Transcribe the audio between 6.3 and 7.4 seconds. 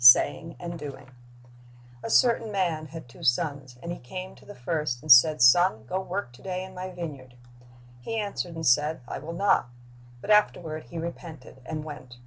to day in my vineyard.